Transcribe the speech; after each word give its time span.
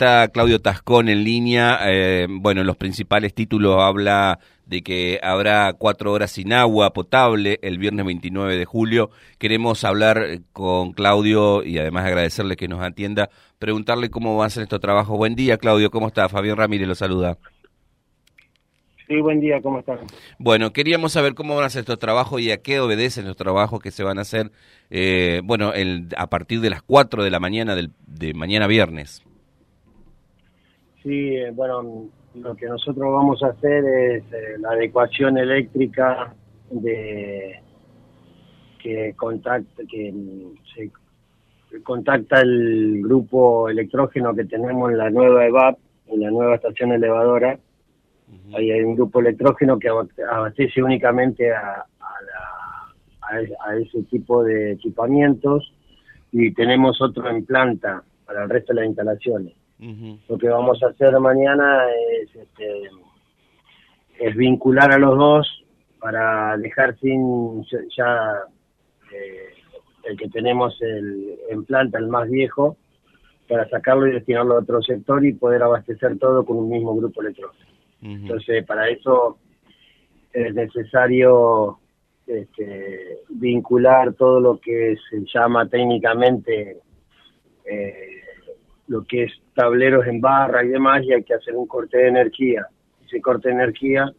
está 0.00 0.28
Claudio 0.28 0.62
Tascón 0.62 1.10
en 1.10 1.24
línea. 1.24 1.78
Eh, 1.84 2.26
bueno, 2.30 2.62
en 2.62 2.66
los 2.66 2.78
principales 2.78 3.34
títulos 3.34 3.82
habla 3.82 4.38
de 4.64 4.80
que 4.82 5.20
habrá 5.22 5.74
cuatro 5.74 6.10
horas 6.12 6.30
sin 6.30 6.54
agua 6.54 6.94
potable 6.94 7.58
el 7.60 7.76
viernes 7.76 8.06
29 8.06 8.56
de 8.56 8.64
julio. 8.64 9.10
Queremos 9.36 9.84
hablar 9.84 10.38
con 10.54 10.92
Claudio 10.92 11.62
y 11.62 11.76
además 11.76 12.06
agradecerle 12.06 12.56
que 12.56 12.66
nos 12.66 12.80
atienda, 12.80 13.28
preguntarle 13.58 14.08
cómo 14.08 14.38
va 14.38 14.46
a 14.46 14.50
ser 14.50 14.62
estos 14.62 14.80
trabajos. 14.80 15.18
Buen 15.18 15.34
día, 15.34 15.58
Claudio, 15.58 15.90
¿cómo 15.90 16.08
está? 16.08 16.30
Fabián 16.30 16.56
Ramírez 16.56 16.88
lo 16.88 16.94
saluda. 16.94 17.36
Sí, 19.06 19.20
buen 19.20 19.38
día, 19.38 19.60
¿cómo 19.60 19.80
están? 19.80 19.98
Bueno, 20.38 20.72
queríamos 20.72 21.12
saber 21.12 21.34
cómo 21.34 21.56
van 21.56 21.66
a 21.66 21.70
ser 21.70 21.80
estos 21.80 21.98
trabajos 21.98 22.40
y 22.40 22.52
a 22.52 22.62
qué 22.62 22.80
obedecen 22.80 23.26
los 23.26 23.36
trabajos 23.36 23.80
que 23.80 23.90
se 23.90 24.02
van 24.02 24.16
a 24.16 24.22
hacer, 24.22 24.50
eh, 24.88 25.42
bueno, 25.44 25.74
el, 25.74 26.08
a 26.16 26.30
partir 26.30 26.62
de 26.62 26.70
las 26.70 26.80
4 26.80 27.22
de 27.22 27.30
la 27.30 27.38
mañana 27.38 27.74
del, 27.74 27.90
de 28.06 28.32
mañana 28.32 28.66
viernes. 28.66 29.24
Sí, 31.02 31.36
eh, 31.36 31.50
bueno, 31.52 32.08
lo 32.34 32.54
que 32.54 32.66
nosotros 32.66 33.12
vamos 33.12 33.42
a 33.42 33.48
hacer 33.48 33.84
es 33.84 34.22
eh, 34.32 34.56
la 34.58 34.70
adecuación 34.70 35.38
eléctrica 35.38 36.34
de 36.70 37.60
que 38.82 39.14
contacta 39.16 39.82
que 39.88 40.12
mm, 40.12 40.54
se 40.74 40.90
contacta 41.82 42.40
el 42.40 43.02
grupo 43.02 43.68
electrógeno 43.68 44.34
que 44.34 44.44
tenemos 44.44 44.90
en 44.90 44.98
la 44.98 45.10
nueva 45.10 45.46
EVAP, 45.46 45.78
en 46.08 46.20
la 46.20 46.30
nueva 46.30 46.56
estación 46.56 46.92
elevadora. 46.92 47.58
Ahí 48.54 48.70
hay 48.70 48.82
un 48.82 48.94
grupo 48.94 49.20
electrógeno 49.20 49.78
que 49.78 49.88
abastece 49.88 50.82
únicamente 50.82 51.52
a, 51.52 51.84
a, 53.22 53.76
ese 53.76 54.02
tipo 54.04 54.42
de 54.44 54.72
equipamientos 54.72 55.72
y 56.32 56.52
tenemos 56.52 57.00
otro 57.00 57.28
en 57.28 57.44
planta 57.44 58.02
para 58.26 58.44
el 58.44 58.50
resto 58.50 58.72
de 58.72 58.80
las 58.80 58.88
instalaciones. 58.88 59.59
Lo 60.28 60.36
que 60.36 60.48
vamos 60.48 60.82
a 60.82 60.88
hacer 60.88 61.18
mañana 61.20 61.86
es, 62.22 62.36
este, 62.36 62.90
es 64.18 64.36
vincular 64.36 64.92
a 64.92 64.98
los 64.98 65.16
dos 65.16 65.64
para 65.98 66.56
dejar 66.58 66.98
sin 66.98 67.64
ya 67.96 68.32
eh, 69.12 69.54
el 70.04 70.18
que 70.18 70.28
tenemos 70.28 70.76
el, 70.82 71.38
en 71.48 71.64
planta, 71.64 71.98
el 71.98 72.08
más 72.08 72.28
viejo, 72.28 72.76
para 73.48 73.68
sacarlo 73.68 74.06
y 74.06 74.12
destinarlo 74.12 74.54
a 74.56 74.60
otro 74.60 74.82
sector 74.82 75.24
y 75.24 75.32
poder 75.32 75.62
abastecer 75.62 76.18
todo 76.18 76.44
con 76.44 76.58
un 76.58 76.68
mismo 76.68 76.94
grupo 76.94 77.22
electrónico. 77.22 77.64
Entonces, 78.02 78.64
para 78.64 78.88
eso 78.88 79.38
es 80.32 80.54
necesario 80.54 81.78
este, 82.26 83.18
vincular 83.28 84.14
todo 84.14 84.40
lo 84.40 84.58
que 84.58 84.96
se 85.10 85.24
llama 85.26 85.68
técnicamente 85.68 86.78
eh, 87.64 88.19
lo 88.90 89.04
que 89.06 89.22
es 89.22 89.32
tableros 89.54 90.04
en 90.08 90.20
barra 90.20 90.64
y 90.64 90.68
demás, 90.68 91.04
y 91.04 91.12
hay 91.12 91.22
que 91.22 91.34
hacer 91.34 91.54
un 91.54 91.68
corte 91.68 91.96
de 91.96 92.08
energía. 92.08 92.66
Ese 93.06 93.20
corte 93.20 93.48
de 93.48 93.54
energía 93.54 94.12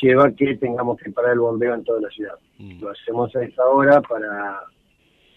lleva 0.00 0.30
que 0.30 0.56
tengamos 0.56 1.00
que 1.00 1.10
parar 1.10 1.32
el 1.32 1.40
bombeo 1.40 1.74
en 1.74 1.82
toda 1.82 2.02
la 2.02 2.08
ciudad. 2.10 2.36
Mm. 2.58 2.80
Lo 2.80 2.90
hacemos 2.90 3.34
a 3.34 3.42
esa 3.42 3.66
hora 3.66 4.00
para, 4.00 4.60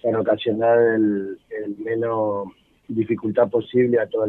para 0.04 0.20
ocasionar 0.20 0.78
el, 0.78 1.40
menos 1.80 2.50
dificultad 2.88 3.50
posible 3.50 4.00
a 4.00 4.06
toda 4.06 4.28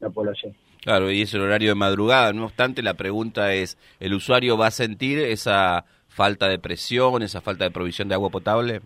la, 0.00 0.10
población. 0.10 0.52
Claro, 0.82 1.08
y 1.12 1.22
es 1.22 1.32
el 1.34 1.42
horario 1.42 1.68
de 1.68 1.74
madrugada. 1.76 2.32
No 2.32 2.46
obstante, 2.46 2.82
la 2.82 2.94
pregunta 2.94 3.54
es, 3.54 3.78
¿el 4.00 4.14
usuario 4.14 4.58
va 4.58 4.66
a 4.66 4.72
sentir 4.72 5.20
esa 5.20 5.84
falta 6.08 6.48
de 6.48 6.58
presión, 6.58 7.22
esa 7.22 7.40
falta 7.40 7.62
de 7.62 7.70
provisión 7.70 8.08
de 8.08 8.14
agua 8.14 8.30
potable? 8.30 8.80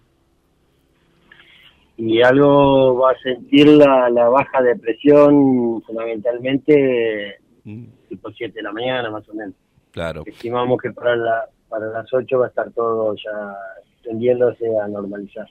Y 2.06 2.22
algo 2.22 2.98
va 2.98 3.12
a 3.12 3.18
sentir 3.18 3.66
la, 3.66 4.10
la 4.10 4.28
baja 4.28 4.62
de 4.62 4.76
presión 4.76 5.82
fundamentalmente 5.82 7.38
mm. 7.64 7.84
tipo 8.08 8.30
7 8.30 8.52
de 8.54 8.62
la 8.62 8.72
mañana 8.72 9.10
más 9.10 9.26
o 9.28 9.34
menos. 9.34 9.54
Claro. 9.90 10.22
Estimamos 10.26 10.80
que 10.82 10.90
para, 10.90 11.16
la, 11.16 11.48
para 11.68 11.86
las 11.86 12.12
8 12.12 12.38
va 12.38 12.46
a 12.46 12.48
estar 12.48 12.70
todo 12.72 13.14
ya 13.14 13.56
tendiéndose 14.02 14.66
a 14.78 14.86
normalizar. 14.86 15.46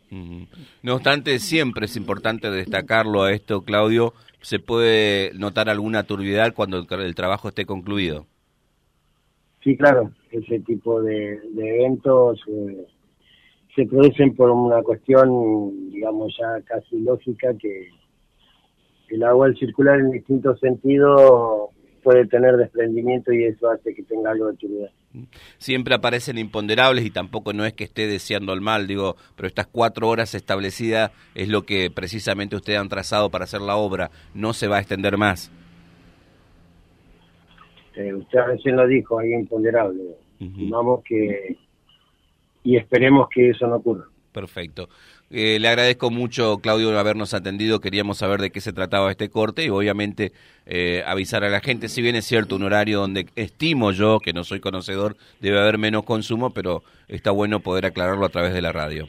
No 0.83 0.95
obstante, 0.95 1.39
siempre 1.39 1.85
es 1.85 1.97
importante 1.97 2.51
destacarlo 2.51 3.23
a 3.23 3.31
esto, 3.31 3.63
Claudio, 3.63 4.13
se 4.41 4.59
puede 4.59 5.31
notar 5.33 5.69
alguna 5.69 6.03
turbidez 6.03 6.53
cuando 6.53 6.85
el, 6.87 7.15
trabajo 7.15 7.47
esté 7.47 7.65
concluido. 7.65 8.27
Sí, 9.63 9.75
claro, 9.75 10.11
ese 10.29 10.59
tipo 10.59 11.01
de, 11.01 11.39
de 11.53 11.75
eventos 11.77 12.41
eh, 12.47 12.85
se 13.75 13.85
producen 13.85 14.35
por 14.35 14.51
una 14.51 14.81
cuestión, 14.83 15.89
digamos, 15.89 16.35
ya 16.39 16.61
casi 16.65 16.99
lógica, 16.99 17.53
que 17.57 17.89
el 19.09 19.23
agua 19.23 19.47
al 19.47 19.57
circular 19.57 19.99
en 19.99 20.11
distintos 20.11 20.59
sentidos 20.59 21.69
puede 22.03 22.27
tener 22.27 22.57
desprendimiento 22.57 23.31
y 23.31 23.45
eso 23.45 23.69
hace 23.69 23.93
que 23.95 24.03
tenga 24.03 24.31
algo 24.31 24.47
de 24.47 24.53
utilidad. 24.53 24.89
Siempre 25.57 25.95
aparecen 25.95 26.37
imponderables 26.37 27.05
y 27.05 27.11
tampoco 27.11 27.53
no 27.53 27.65
es 27.65 27.73
que 27.73 27.85
esté 27.85 28.07
deseando 28.07 28.53
el 28.53 28.61
mal, 28.61 28.87
digo, 28.87 29.15
pero 29.35 29.47
estas 29.47 29.67
cuatro 29.67 30.09
horas 30.09 30.35
establecidas 30.35 31.11
es 31.33 31.47
lo 31.47 31.63
que 31.63 31.89
precisamente 31.89 32.55
ustedes 32.55 32.79
han 32.79 32.89
trazado 32.89 33.29
para 33.29 33.45
hacer 33.45 33.61
la 33.61 33.77
obra, 33.77 34.11
no 34.33 34.53
se 34.53 34.67
va 34.67 34.77
a 34.77 34.79
extender 34.79 35.17
más. 35.17 35.51
Eh, 37.95 38.13
usted 38.13 38.39
recién 38.47 38.75
lo 38.75 38.87
dijo, 38.87 39.19
hay 39.19 39.33
imponderable. 39.33 40.03
Vamos 40.39 41.03
que 41.05 41.55
y 42.63 42.77
esperemos 42.77 43.27
que 43.29 43.49
eso 43.49 43.67
no 43.67 43.77
ocurra. 43.77 44.05
Perfecto. 44.31 44.89
Eh, 45.29 45.57
le 45.59 45.67
agradezco 45.67 46.11
mucho, 46.11 46.57
Claudio, 46.57 46.97
habernos 46.99 47.33
atendido. 47.33 47.79
Queríamos 47.79 48.17
saber 48.17 48.39
de 48.41 48.51
qué 48.51 48.61
se 48.61 48.73
trataba 48.73 49.09
este 49.09 49.29
corte 49.29 49.65
y 49.65 49.69
obviamente 49.69 50.31
eh, 50.65 51.03
avisar 51.05 51.43
a 51.43 51.49
la 51.49 51.59
gente. 51.59 51.89
Si 51.89 52.01
bien 52.01 52.15
es 52.15 52.25
cierto, 52.25 52.55
un 52.55 52.63
horario 52.63 52.99
donde 52.99 53.27
estimo 53.35 53.91
yo, 53.91 54.19
que 54.19 54.33
no 54.33 54.43
soy 54.43 54.59
conocedor, 54.59 55.15
debe 55.39 55.59
haber 55.59 55.77
menos 55.77 56.03
consumo, 56.03 56.51
pero 56.51 56.83
está 57.07 57.31
bueno 57.31 57.61
poder 57.61 57.85
aclararlo 57.85 58.25
a 58.25 58.29
través 58.29 58.53
de 58.53 58.61
la 58.61 58.71
radio. 58.71 59.07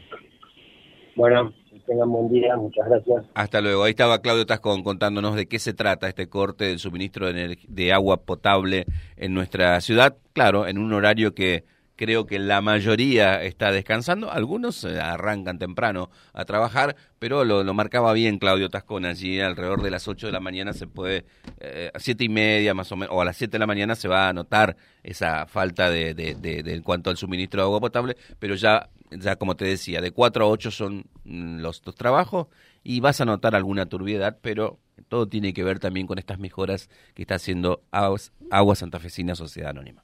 Bueno, 1.15 1.53
tengan 1.87 2.11
buen 2.11 2.31
día, 2.31 2.57
muchas 2.57 2.89
gracias. 2.89 3.27
Hasta 3.35 3.61
luego. 3.61 3.85
Ahí 3.85 3.91
estaba 3.91 4.21
Claudio 4.21 4.47
Tascón 4.47 4.83
contándonos 4.83 5.37
de 5.37 5.47
qué 5.47 5.59
se 5.59 5.75
trata 5.75 6.09
este 6.09 6.29
corte 6.29 6.65
del 6.65 6.79
suministro 6.79 7.31
de, 7.31 7.59
de 7.69 7.93
agua 7.93 8.19
potable 8.19 8.87
en 9.17 9.35
nuestra 9.35 9.81
ciudad. 9.81 10.17
Claro, 10.33 10.67
en 10.67 10.79
un 10.79 10.93
horario 10.93 11.35
que 11.35 11.65
Creo 11.97 12.27
que 12.27 12.41
la 12.41 12.61
mayoría 12.61 13.43
está 13.45 13.71
descansando, 13.71 14.33
algunos 14.33 14.83
eh, 14.83 15.01
arrancan 15.01 15.61
temprano 15.61 16.11
a 16.33 16.45
trabajar, 16.45 16.97
pero 17.21 17.45
lo, 17.45 17.73
marcaba 17.73 18.13
bien 18.13 18.41
Claudio 18.41 18.69
Tascón 18.69 19.05
allí, 19.05 19.41
alrededor 19.41 19.81
de 19.81 19.93
las 19.93 20.09
8 20.09 20.27
de 20.27 20.33
la 20.33 20.41
mañana 20.41 20.73
se 20.73 20.89
puede, 20.89 21.25
eh, 21.61 21.93
a 21.95 21.99
siete 22.01 22.25
y 22.25 22.29
media 22.29 22.75
más 22.75 22.91
o 22.91 22.97
menos, 22.97 23.15
o 23.15 23.21
a 23.21 23.25
las 23.25 23.37
7 23.37 23.53
de 23.53 23.59
la 23.61 23.69
mañana 23.69 23.95
se 23.95 24.09
va 24.09 24.29
a 24.29 24.33
notar 24.33 24.77
esa 25.05 25.47
falta 25.47 25.89
de, 25.89 26.15
de, 26.15 26.63
en 26.67 26.83
cuanto 26.83 27.11
al 27.11 27.17
suministro 27.17 27.61
de 27.61 27.67
agua 27.67 27.81
potable, 27.81 28.17
pero 28.41 28.57
ya, 28.57 28.91
ya 29.13 29.37
como 29.37 29.55
te 29.55 29.65
decía, 29.65 30.01
de 30.01 30.11
4 30.11 30.45
a 30.45 30.49
8 30.49 30.71
son 30.73 31.05
mm, 31.25 31.61
los, 31.61 31.81
trabajos 31.83 32.49
y 32.83 32.99
vas 32.99 33.21
a 33.21 33.25
notar 33.25 33.55
alguna 33.55 33.87
turbiedad, 33.87 34.39
pero 34.43 34.81
todo 35.09 35.29
tiene 35.29 35.53
que 35.55 35.63
ver 35.63 35.79
también 35.79 36.09
con 36.09 36.19
estas 36.19 36.41
mejoras 36.41 36.91
que 37.15 37.23
está 37.23 37.37
haciendo 37.37 37.85
Agua 37.93 38.75
Santafesina 38.75 39.37
Sociedad 39.37 39.71
Anónima 39.71 40.04